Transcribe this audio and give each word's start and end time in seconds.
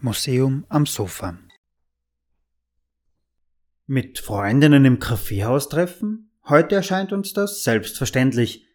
Museum 0.00 0.64
am 0.68 0.86
Sofa 0.86 1.38
Mit 3.86 4.18
Freundinnen 4.18 4.84
im 4.84 4.98
Kaffeehaus 4.98 5.68
treffen? 5.68 6.32
Heute 6.48 6.74
erscheint 6.74 7.12
uns 7.12 7.32
das 7.32 7.62
selbstverständlich. 7.64 8.66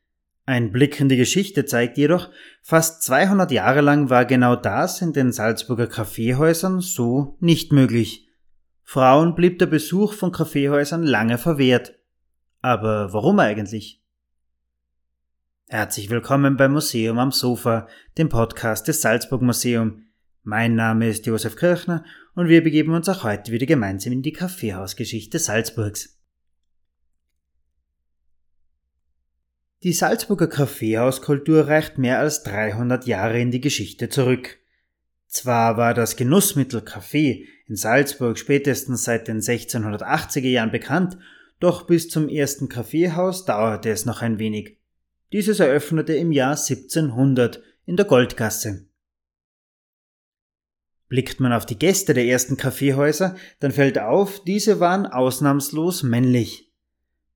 Ein 0.46 0.72
Blick 0.72 1.00
in 1.00 1.10
die 1.10 1.18
Geschichte 1.18 1.66
zeigt 1.66 1.98
jedoch, 1.98 2.30
fast 2.62 3.02
200 3.04 3.52
Jahre 3.52 3.82
lang 3.82 4.10
war 4.10 4.26
genau 4.26 4.56
das 4.56 5.02
in 5.02 5.12
den 5.12 5.32
Salzburger 5.32 5.88
Kaffeehäusern 5.88 6.80
so 6.80 7.38
nicht 7.40 7.72
möglich. 7.72 8.30
Frauen 8.84 9.34
blieb 9.34 9.58
der 9.60 9.66
Besuch 9.66 10.14
von 10.14 10.32
Kaffeehäusern 10.32 11.04
lange 11.04 11.38
verwehrt. 11.38 11.96
Aber 12.62 13.12
warum 13.14 13.40
eigentlich? 13.40 14.05
Herzlich 15.68 16.12
willkommen 16.12 16.58
beim 16.58 16.74
Museum 16.74 17.18
am 17.18 17.32
Sofa, 17.32 17.88
dem 18.20 18.30
Podcast 18.30 18.88
des 18.88 19.02
Salzburg 19.02 19.42
Museum. 19.42 20.06
Mein 20.44 20.76
Name 20.76 21.10
ist 21.10 21.26
Josef 21.26 21.56
Kirchner 21.56 22.06
und 22.36 22.50
wir 22.50 22.64
begeben 22.64 22.94
uns 22.94 23.10
auch 23.10 23.24
heute 23.24 23.52
wieder 23.52 23.66
gemeinsam 23.66 24.14
in 24.14 24.22
die 24.22 24.32
Kaffeehausgeschichte 24.32 25.40
Salzburgs. 25.40 26.20
Die 29.82 29.92
Salzburger 29.92 30.46
Kaffeehauskultur 30.46 31.68
reicht 31.68 31.98
mehr 31.98 32.20
als 32.20 32.44
300 32.44 33.08
Jahre 33.08 33.40
in 33.40 33.50
die 33.50 33.62
Geschichte 33.62 34.08
zurück. 34.10 34.60
Zwar 35.26 35.78
war 35.78 35.96
das 35.96 36.16
Genussmittel 36.16 36.82
Kaffee 36.82 37.48
in 37.66 37.76
Salzburg 37.76 38.38
spätestens 38.38 39.04
seit 39.04 39.28
den 39.28 39.40
1680er 39.40 40.48
Jahren 40.48 40.72
bekannt, 40.72 41.18
doch 41.60 41.88
bis 41.88 42.08
zum 42.08 42.30
ersten 42.30 42.70
Kaffeehaus 42.70 43.46
dauerte 43.46 43.90
es 43.90 44.06
noch 44.06 44.22
ein 44.22 44.38
wenig. 44.38 44.78
Dieses 45.36 45.60
eröffnete 45.60 46.14
im 46.14 46.32
Jahr 46.32 46.52
1700 46.52 47.62
in 47.86 47.98
der 47.98 48.06
Goldgasse. 48.06 48.88
Blickt 51.10 51.42
man 51.42 51.52
auf 51.52 51.66
die 51.66 51.78
Gäste 51.78 52.14
der 52.14 52.26
ersten 52.26 52.56
Kaffeehäuser, 52.56 53.36
dann 53.60 53.74
fällt 53.74 54.00
auf, 54.00 54.42
diese 54.46 54.80
waren 54.80 55.06
ausnahmslos 55.06 56.04
männlich. 56.04 56.72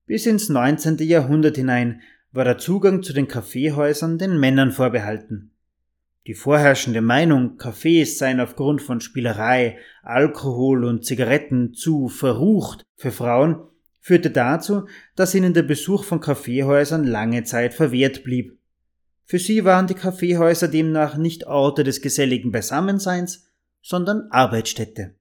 Bis 0.06 0.26
ins 0.28 0.48
19. 0.48 0.96
Jahrhundert 1.00 1.58
hinein 1.58 2.02
war 2.32 2.46
der 2.46 2.58
Zugang 2.58 3.04
zu 3.04 3.12
den 3.12 3.28
Kaffeehäusern 3.28 4.18
den 4.18 4.40
Männern 4.40 4.72
vorbehalten. 4.72 5.52
Die 6.26 6.36
vorherrschende 6.36 7.02
Meinung, 7.02 7.58
Cafés 7.58 8.18
seien 8.18 8.40
aufgrund 8.40 8.82
von 8.82 9.02
Spielerei, 9.02 9.78
Alkohol 10.04 10.86
und 10.86 11.04
Zigaretten 11.04 11.74
zu 11.74 12.08
verrucht 12.08 12.82
für 12.96 13.12
Frauen, 13.12 13.69
führte 14.00 14.32
dazu, 14.32 14.88
dass 15.16 15.36
ihnen 15.36 15.54
der 15.54 15.64
Besuch 15.64 16.04
von 16.04 16.22
Kaffeehäusern 16.22 17.04
lange 17.04 17.44
Zeit 17.44 17.74
verwehrt 17.74 18.24
blieb. 18.24 18.58
Für 19.26 19.40
sie 19.40 19.64
waren 19.66 19.88
die 19.88 19.94
Kaffeehäuser 19.94 20.68
demnach 20.68 21.18
nicht 21.18 21.46
Orte 21.46 21.84
des 21.84 22.02
geselligen 22.02 22.52
Beisammenseins, 22.52 23.48
sondern 23.82 24.28
Arbeitsstätte. 24.32 25.16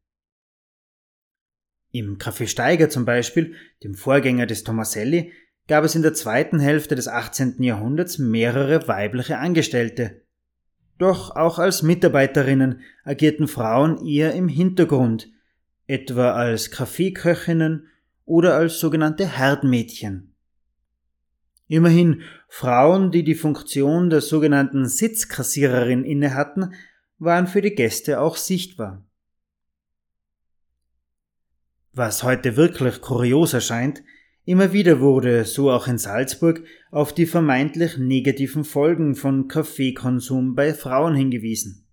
Im 1.90 2.18
Café 2.18 2.46
Steiger 2.46 2.90
zum 2.90 3.04
Beispiel, 3.04 3.54
dem 3.82 3.94
Vorgänger 3.94 4.46
des 4.46 4.64
Tomaselli, 4.64 5.32
gab 5.68 5.84
es 5.84 5.94
in 5.94 6.02
der 6.02 6.14
zweiten 6.14 6.58
Hälfte 6.58 6.94
des 6.94 7.08
18. 7.08 7.62
Jahrhunderts 7.62 8.18
mehrere 8.18 8.88
weibliche 8.88 9.38
Angestellte. 9.38 10.22
Doch 10.98 11.36
auch 11.36 11.58
als 11.58 11.82
Mitarbeiterinnen 11.82 12.80
agierten 13.04 13.46
Frauen 13.48 14.04
eher 14.04 14.32
im 14.34 14.48
Hintergrund, 14.48 15.30
etwa 15.86 16.32
als 16.32 16.70
Kaffeeköchinnen 16.70 17.86
oder 18.28 18.54
als 18.56 18.78
sogenannte 18.78 19.26
Herdmädchen. 19.26 20.34
Immerhin 21.66 22.22
Frauen, 22.48 23.10
die 23.10 23.24
die 23.24 23.34
Funktion 23.34 24.10
der 24.10 24.20
sogenannten 24.20 24.86
Sitzkassiererin 24.86 26.04
innehatten, 26.04 26.74
waren 27.18 27.46
für 27.46 27.62
die 27.62 27.74
Gäste 27.74 28.20
auch 28.20 28.36
sichtbar. 28.36 29.04
Was 31.92 32.22
heute 32.22 32.56
wirklich 32.56 33.00
kurios 33.00 33.54
erscheint, 33.54 34.02
immer 34.44 34.72
wieder 34.72 35.00
wurde, 35.00 35.44
so 35.44 35.70
auch 35.70 35.88
in 35.88 35.98
Salzburg, 35.98 36.62
auf 36.90 37.12
die 37.12 37.26
vermeintlich 37.26 37.98
negativen 37.98 38.64
Folgen 38.64 39.14
von 39.14 39.48
Kaffeekonsum 39.48 40.54
bei 40.54 40.72
Frauen 40.74 41.14
hingewiesen. 41.14 41.86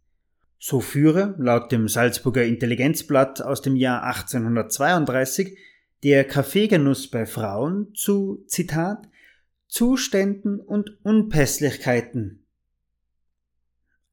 So 0.59 0.79
führe, 0.79 1.35
laut 1.37 1.71
dem 1.71 1.87
Salzburger 1.87 2.43
Intelligenzblatt 2.43 3.41
aus 3.41 3.61
dem 3.61 3.75
Jahr 3.75 4.03
1832, 4.03 5.57
der 6.03 6.23
Kaffeegenuss 6.23 7.09
bei 7.09 7.25
Frauen 7.25 7.93
zu, 7.95 8.43
Zitat, 8.47 9.07
Zuständen 9.67 10.59
und 10.59 10.97
Unpässlichkeiten 11.03 12.45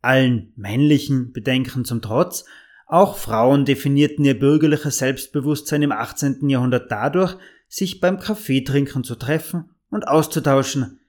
allen 0.02 0.52
männlichen 0.56 1.32
Bedenken 1.32 1.84
zum 1.84 2.02
Trotz, 2.02 2.44
auch 2.86 3.16
Frauen 3.16 3.64
definierten 3.64 4.24
ihr 4.24 4.38
bürgerliches 4.38 4.98
Selbstbewusstsein 4.98 5.82
im 5.82 5.92
18. 5.92 6.48
Jahrhundert 6.48 6.90
dadurch, 6.90 7.36
sich 7.68 8.00
beim 8.00 8.18
Kaffeetrinken 8.18 9.02
zu 9.02 9.14
treffen 9.14 9.70
und 9.88 10.06
auszutauschen. 10.06 11.00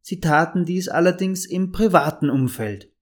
Sie 0.00 0.20
taten 0.20 0.64
dies 0.64 0.88
allerdings 0.88 1.46
im 1.46 1.72
privaten 1.72 2.30
Umfeld. 2.30 2.92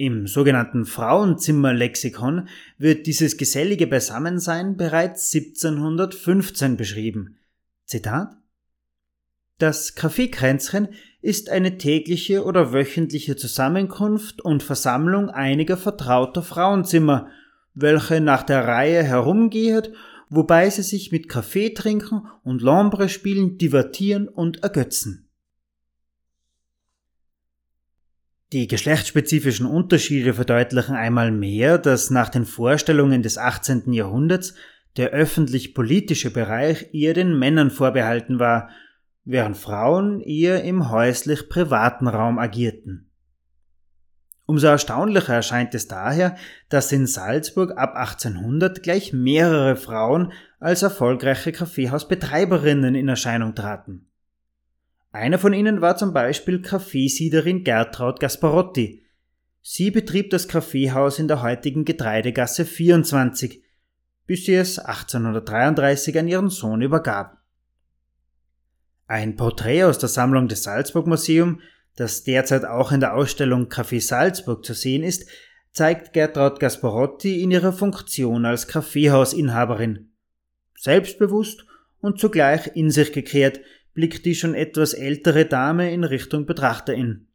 Im 0.00 0.26
sogenannten 0.26 0.86
Frauenzimmerlexikon 0.86 2.48
wird 2.78 3.06
dieses 3.06 3.36
gesellige 3.36 3.86
Beisammensein 3.86 4.78
bereits 4.78 5.30
1715 5.34 6.78
beschrieben. 6.78 7.36
Zitat 7.84 8.34
Das 9.58 9.96
Kaffeekränzchen 9.96 10.88
ist 11.20 11.50
eine 11.50 11.76
tägliche 11.76 12.46
oder 12.46 12.72
wöchentliche 12.72 13.36
Zusammenkunft 13.36 14.40
und 14.40 14.62
Versammlung 14.62 15.28
einiger 15.28 15.76
vertrauter 15.76 16.42
Frauenzimmer, 16.42 17.28
welche 17.74 18.22
nach 18.22 18.42
der 18.42 18.66
Reihe 18.66 19.02
herumgehet, 19.02 19.92
wobei 20.30 20.70
sie 20.70 20.82
sich 20.82 21.12
mit 21.12 21.28
Kaffee 21.28 21.74
trinken 21.74 22.22
und 22.42 22.62
Lombre 22.62 23.10
spielen 23.10 23.58
divertieren 23.58 24.28
und 24.28 24.62
ergötzen. 24.62 25.29
Die 28.52 28.66
geschlechtsspezifischen 28.66 29.64
Unterschiede 29.64 30.34
verdeutlichen 30.34 30.96
einmal 30.96 31.30
mehr, 31.30 31.78
dass 31.78 32.10
nach 32.10 32.28
den 32.28 32.44
Vorstellungen 32.44 33.22
des 33.22 33.38
18. 33.38 33.92
Jahrhunderts 33.92 34.54
der 34.96 35.10
öffentlich-politische 35.10 36.32
Bereich 36.32 36.92
eher 36.92 37.14
den 37.14 37.38
Männern 37.38 37.70
vorbehalten 37.70 38.40
war 38.40 38.70
während 39.24 39.56
Frauen 39.56 40.20
eher 40.20 40.64
im 40.64 40.90
häuslich-privaten 40.90 42.08
Raum 42.08 42.40
agierten. 42.40 43.10
Umso 44.46 44.66
erstaunlicher 44.66 45.34
erscheint 45.34 45.72
es 45.76 45.86
daher, 45.86 46.34
dass 46.68 46.90
in 46.90 47.06
Salzburg 47.06 47.78
ab 47.78 47.94
1800 47.94 48.82
gleich 48.82 49.12
mehrere 49.12 49.76
Frauen 49.76 50.32
als 50.58 50.82
erfolgreiche 50.82 51.52
Kaffeehausbetreiberinnen 51.52 52.96
in 52.96 53.08
Erscheinung 53.08 53.54
traten. 53.54 54.09
Eine 55.12 55.38
von 55.38 55.52
ihnen 55.52 55.80
war 55.80 55.96
zum 55.96 56.12
Beispiel 56.12 56.62
Kaffeesiederin 56.62 57.64
Gertraud 57.64 58.20
Gasparotti. 58.20 59.04
Sie 59.60 59.90
betrieb 59.90 60.30
das 60.30 60.46
Kaffeehaus 60.46 61.18
in 61.18 61.26
der 61.26 61.42
heutigen 61.42 61.84
Getreidegasse 61.84 62.64
24, 62.64 63.62
bis 64.26 64.46
sie 64.46 64.54
es 64.54 64.78
1833 64.78 66.16
an 66.18 66.28
ihren 66.28 66.48
Sohn 66.48 66.80
übergab. 66.80 67.38
Ein 69.08 69.34
Porträt 69.34 69.82
aus 69.82 69.98
der 69.98 70.08
Sammlung 70.08 70.46
des 70.46 70.62
Salzburg 70.62 71.08
Museum, 71.08 71.60
das 71.96 72.22
derzeit 72.22 72.64
auch 72.64 72.92
in 72.92 73.00
der 73.00 73.14
Ausstellung 73.14 73.66
Café 73.66 74.00
Salzburg 74.00 74.64
zu 74.64 74.74
sehen 74.74 75.02
ist, 75.02 75.28
zeigt 75.72 76.12
Gertraud 76.12 76.60
Gasparotti 76.60 77.42
in 77.42 77.50
ihrer 77.50 77.72
Funktion 77.72 78.46
als 78.46 78.68
Kaffeehausinhaberin. 78.68 80.12
Selbstbewusst 80.76 81.66
und 82.00 82.20
zugleich 82.20 82.70
in 82.74 82.90
sich 82.92 83.12
gekehrt 83.12 83.60
blickt 84.00 84.24
die 84.24 84.34
schon 84.34 84.54
etwas 84.54 84.94
ältere 84.94 85.44
Dame 85.44 85.92
in 85.92 86.04
Richtung 86.04 86.46
Betrachterin. 86.46 87.28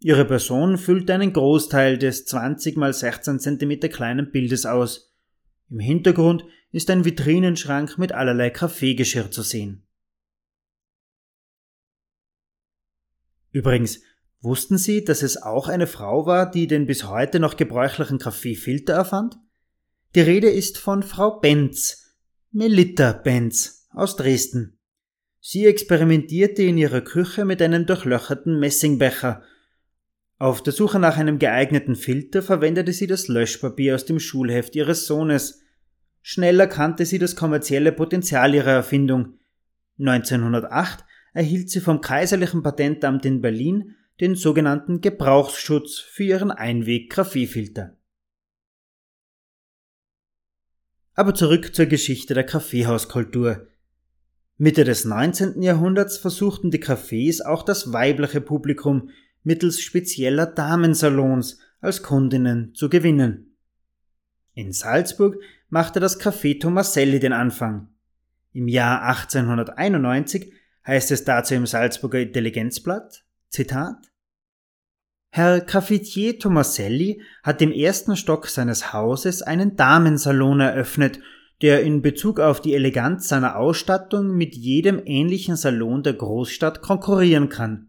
Ihre 0.00 0.26
Person 0.26 0.76
füllt 0.76 1.10
einen 1.10 1.32
Großteil 1.32 1.96
des 1.96 2.26
20 2.26 2.76
x 2.76 2.98
16 2.98 3.38
cm 3.40 3.80
kleinen 3.90 4.30
Bildes 4.30 4.66
aus. 4.66 5.14
Im 5.70 5.78
Hintergrund 5.78 6.44
ist 6.72 6.90
ein 6.90 7.06
Vitrinenschrank 7.06 7.96
mit 7.96 8.12
allerlei 8.12 8.50
Kaffeegeschirr 8.50 9.30
zu 9.30 9.40
sehen. 9.40 9.86
Übrigens, 13.50 14.02
wussten 14.42 14.76
Sie, 14.76 15.04
dass 15.04 15.22
es 15.22 15.40
auch 15.40 15.68
eine 15.68 15.86
Frau 15.86 16.26
war, 16.26 16.50
die 16.50 16.66
den 16.66 16.86
bis 16.86 17.08
heute 17.08 17.40
noch 17.40 17.56
gebräuchlichen 17.56 18.18
Kaffeefilter 18.18 18.92
erfand? 18.92 19.38
Die 20.14 20.20
Rede 20.20 20.50
ist 20.50 20.76
von 20.76 21.02
Frau 21.02 21.40
Benz, 21.40 22.14
Melitta 22.50 23.12
Benz 23.14 23.88
aus 23.94 24.16
Dresden. 24.16 24.78
Sie 25.44 25.66
experimentierte 25.66 26.62
in 26.62 26.78
ihrer 26.78 27.00
Küche 27.00 27.44
mit 27.44 27.60
einem 27.60 27.84
durchlöcherten 27.84 28.60
Messingbecher. 28.60 29.42
Auf 30.38 30.62
der 30.62 30.72
Suche 30.72 31.00
nach 31.00 31.16
einem 31.16 31.40
geeigneten 31.40 31.96
Filter 31.96 32.42
verwendete 32.42 32.92
sie 32.92 33.08
das 33.08 33.26
Löschpapier 33.26 33.96
aus 33.96 34.04
dem 34.04 34.20
Schulheft 34.20 34.76
ihres 34.76 35.04
Sohnes. 35.06 35.60
Schnell 36.20 36.60
erkannte 36.60 37.04
sie 37.04 37.18
das 37.18 37.34
kommerzielle 37.34 37.90
Potenzial 37.90 38.54
ihrer 38.54 38.70
Erfindung. 38.70 39.40
1908 39.98 41.04
erhielt 41.34 41.70
sie 41.70 41.80
vom 41.80 42.00
Kaiserlichen 42.00 42.62
Patentamt 42.62 43.26
in 43.26 43.40
Berlin 43.40 43.96
den 44.20 44.36
sogenannten 44.36 45.00
Gebrauchsschutz 45.00 45.98
für 45.98 46.22
ihren 46.22 46.52
Einweg-Kaffeefilter. 46.52 47.96
Aber 51.14 51.34
zurück 51.34 51.74
zur 51.74 51.86
Geschichte 51.86 52.32
der 52.32 52.44
Kaffeehauskultur. 52.44 53.71
Mitte 54.62 54.84
des 54.84 55.04
19. 55.04 55.60
Jahrhunderts 55.60 56.18
versuchten 56.18 56.70
die 56.70 56.80
Cafés 56.80 57.44
auch 57.44 57.64
das 57.64 57.92
weibliche 57.92 58.40
Publikum 58.40 59.10
mittels 59.42 59.80
spezieller 59.80 60.46
Damensalons 60.46 61.58
als 61.80 62.04
Kundinnen 62.04 62.72
zu 62.72 62.88
gewinnen. 62.88 63.56
In 64.54 64.72
Salzburg 64.72 65.42
machte 65.68 65.98
das 65.98 66.20
Café 66.20 66.60
Tomaselli 66.60 67.18
den 67.18 67.32
Anfang. 67.32 67.88
Im 68.52 68.68
Jahr 68.68 69.02
1891 69.02 70.52
heißt 70.86 71.10
es 71.10 71.24
dazu 71.24 71.54
im 71.54 71.66
Salzburger 71.66 72.20
Intelligenzblatt, 72.20 73.24
Zitat, 73.48 74.12
Herr 75.30 75.60
Graffitier 75.62 76.38
Tomaselli 76.38 77.20
hat 77.42 77.60
im 77.62 77.72
ersten 77.72 78.14
Stock 78.16 78.46
seines 78.46 78.92
Hauses 78.92 79.42
einen 79.42 79.74
Damensalon 79.74 80.60
eröffnet, 80.60 81.18
der 81.62 81.82
in 81.82 82.02
Bezug 82.02 82.40
auf 82.40 82.60
die 82.60 82.74
Eleganz 82.74 83.28
seiner 83.28 83.56
Ausstattung 83.56 84.36
mit 84.36 84.56
jedem 84.56 85.00
ähnlichen 85.04 85.54
Salon 85.54 86.02
der 86.02 86.14
Großstadt 86.14 86.82
konkurrieren 86.82 87.48
kann. 87.48 87.88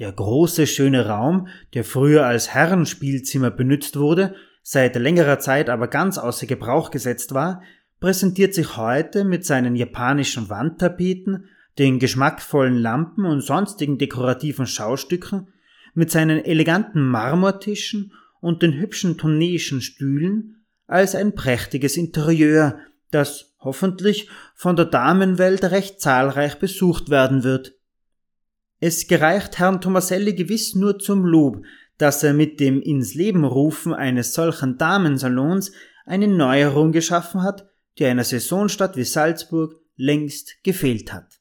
Der 0.00 0.12
große, 0.12 0.66
schöne 0.66 1.06
Raum, 1.06 1.46
der 1.74 1.84
früher 1.84 2.26
als 2.26 2.52
Herrenspielzimmer 2.52 3.50
benützt 3.50 3.96
wurde, 3.96 4.34
seit 4.62 4.96
längerer 4.96 5.38
Zeit 5.38 5.70
aber 5.70 5.86
ganz 5.86 6.18
außer 6.18 6.46
Gebrauch 6.46 6.90
gesetzt 6.90 7.32
war, 7.32 7.62
präsentiert 8.00 8.52
sich 8.52 8.76
heute 8.76 9.24
mit 9.24 9.46
seinen 9.46 9.76
japanischen 9.76 10.50
Wandtapeten, 10.50 11.48
den 11.78 11.98
geschmackvollen 11.98 12.76
Lampen 12.76 13.24
und 13.24 13.42
sonstigen 13.42 13.96
dekorativen 13.96 14.66
Schaustücken 14.66 15.48
mit 15.94 16.10
seinen 16.10 16.44
eleganten 16.44 17.08
Marmortischen 17.08 18.12
und 18.40 18.62
den 18.62 18.74
hübschen 18.78 19.16
toneischen 19.16 19.80
Stühlen 19.80 20.55
als 20.86 21.14
ein 21.14 21.34
prächtiges 21.34 21.96
Interieur, 21.96 22.78
das 23.10 23.54
hoffentlich 23.60 24.28
von 24.54 24.76
der 24.76 24.84
Damenwelt 24.84 25.64
recht 25.64 26.00
zahlreich 26.00 26.58
besucht 26.58 27.10
werden 27.10 27.44
wird. 27.44 27.74
Es 28.78 29.06
gereicht 29.08 29.58
Herrn 29.58 29.80
Tomaselli 29.80 30.34
gewiss 30.34 30.74
nur 30.74 30.98
zum 30.98 31.24
Lob, 31.24 31.64
dass 31.98 32.22
er 32.22 32.34
mit 32.34 32.60
dem 32.60 32.82
ins 32.82 33.14
Leben 33.14 33.44
rufen 33.44 33.94
eines 33.94 34.34
solchen 34.34 34.76
Damensalons 34.76 35.72
eine 36.04 36.28
Neuerung 36.28 36.92
geschaffen 36.92 37.42
hat, 37.42 37.68
die 37.98 38.04
einer 38.04 38.24
Saisonstadt 38.24 38.96
wie 38.96 39.04
Salzburg 39.04 39.74
längst 39.96 40.62
gefehlt 40.62 41.12
hat. 41.12 41.35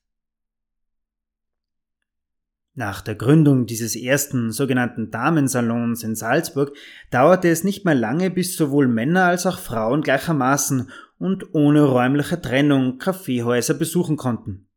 Nach 2.77 3.00
der 3.00 3.16
Gründung 3.16 3.66
dieses 3.66 3.95
ersten 3.95 4.51
sogenannten 4.51 5.10
Damensalons 5.10 6.04
in 6.04 6.13
Salzburg 6.13 6.75
dauerte 7.10 7.48
es 7.48 7.63
nicht 7.63 7.86
mehr 7.86 7.95
lange, 7.95 8.30
bis 8.30 8.57
sowohl 8.57 8.89
Männer 8.89 9.24
als 9.24 9.45
auch 9.45 9.60
Frauen 9.60 10.01
gleichermaßen 10.01 10.89
und 11.18 11.56
ohne 11.56 11.83
räumliche 11.83 12.42
Trennung 12.42 12.98
Kaffeehäuser 12.98 13.75
besuchen 13.75 14.18
konnten. 14.18 14.68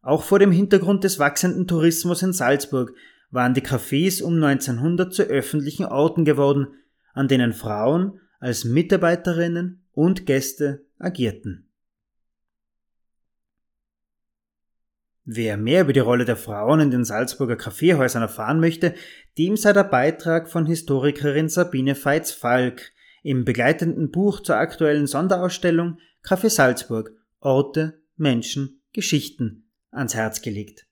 Auch 0.00 0.22
vor 0.22 0.38
dem 0.38 0.50
Hintergrund 0.50 1.04
des 1.04 1.18
wachsenden 1.18 1.66
Tourismus 1.66 2.22
in 2.22 2.32
Salzburg 2.32 2.94
waren 3.30 3.52
die 3.52 3.60
Cafés 3.60 4.22
um 4.22 4.42
1900 4.42 5.12
zu 5.12 5.24
öffentlichen 5.24 5.84
Orten 5.84 6.24
geworden, 6.24 6.68
an 7.12 7.28
denen 7.28 7.52
Frauen 7.52 8.20
als 8.40 8.64
Mitarbeiterinnen 8.64 9.82
und 9.92 10.24
Gäste 10.24 10.86
agierten. 10.98 11.67
Wer 15.30 15.58
mehr 15.58 15.82
über 15.82 15.92
die 15.92 16.00
Rolle 16.00 16.24
der 16.24 16.38
Frauen 16.38 16.80
in 16.80 16.90
den 16.90 17.04
Salzburger 17.04 17.56
Kaffeehäusern 17.56 18.22
erfahren 18.22 18.60
möchte, 18.60 18.94
dem 19.36 19.58
sei 19.58 19.74
der 19.74 19.84
Beitrag 19.84 20.48
von 20.48 20.64
Historikerin 20.64 21.50
Sabine 21.50 21.94
Veits-Falk 21.94 22.92
im 23.22 23.44
begleitenden 23.44 24.10
Buch 24.10 24.40
zur 24.40 24.56
aktuellen 24.56 25.06
Sonderausstellung 25.06 25.98
Kaffee 26.22 26.48
Salzburg 26.48 27.10
Orte, 27.40 28.00
Menschen, 28.16 28.80
Geschichten 28.94 29.68
ans 29.90 30.14
Herz 30.14 30.40
gelegt. 30.40 30.86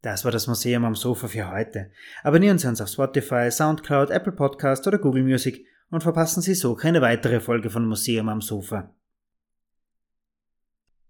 Das 0.00 0.24
war 0.24 0.32
das 0.32 0.46
Museum 0.46 0.86
am 0.86 0.94
Sofa 0.94 1.28
für 1.28 1.50
heute. 1.50 1.90
Abonnieren 2.22 2.56
Sie 2.56 2.66
uns 2.66 2.80
auf 2.80 2.88
Spotify, 2.88 3.50
Soundcloud, 3.50 4.08
Apple 4.08 4.32
Podcast 4.32 4.86
oder 4.86 4.96
Google 4.96 5.22
Music 5.22 5.66
und 5.90 6.02
verpassen 6.02 6.40
Sie 6.40 6.54
so 6.54 6.76
keine 6.76 7.02
weitere 7.02 7.40
Folge 7.40 7.68
von 7.68 7.86
Museum 7.86 8.30
am 8.30 8.40
Sofa 8.40 8.96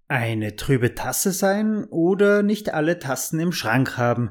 eine 0.09 0.57
trübe 0.57 0.95
Tasse 0.95 1.33
sein 1.33 1.85
oder 1.85 2.43
nicht 2.43 2.73
alle 2.73 2.99
Tassen 2.99 3.41
im 3.41 3.53
Schrank 3.53 3.97
haben. 3.97 4.31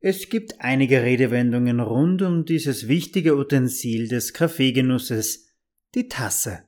Es 0.00 0.28
gibt 0.28 0.60
einige 0.60 1.02
Redewendungen 1.02 1.78
rund 1.78 2.22
um 2.22 2.44
dieses 2.44 2.88
wichtige 2.88 3.36
Utensil 3.36 4.08
des 4.08 4.32
Kaffeegenusses, 4.34 5.48
die 5.94 6.08
Tasse. 6.08 6.64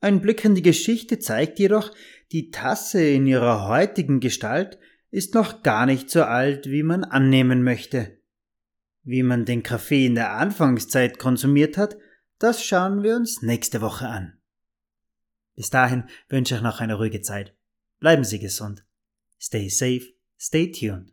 Ein 0.00 0.20
Blick 0.20 0.44
in 0.44 0.54
die 0.54 0.62
Geschichte 0.62 1.20
zeigt 1.20 1.58
jedoch, 1.58 1.92
die 2.32 2.50
Tasse 2.50 3.02
in 3.02 3.26
ihrer 3.26 3.68
heutigen 3.68 4.20
Gestalt 4.20 4.78
ist 5.10 5.34
noch 5.34 5.62
gar 5.62 5.86
nicht 5.86 6.10
so 6.10 6.24
alt, 6.24 6.70
wie 6.70 6.82
man 6.82 7.04
annehmen 7.04 7.62
möchte. 7.62 8.18
Wie 9.04 9.22
man 9.22 9.44
den 9.44 9.62
Kaffee 9.62 10.06
in 10.06 10.14
der 10.14 10.32
Anfangszeit 10.32 11.18
konsumiert 11.18 11.76
hat, 11.76 11.96
das 12.38 12.64
schauen 12.64 13.02
wir 13.02 13.16
uns 13.16 13.42
nächste 13.42 13.80
Woche 13.80 14.08
an. 14.08 14.41
Bis 15.54 15.70
dahin 15.70 16.04
wünsche 16.28 16.56
ich 16.56 16.62
noch 16.62 16.80
eine 16.80 16.94
ruhige 16.94 17.20
Zeit. 17.20 17.54
Bleiben 18.00 18.24
Sie 18.24 18.38
gesund. 18.38 18.84
Stay 19.40 19.68
safe, 19.68 20.14
stay 20.38 20.70
tuned. 20.70 21.12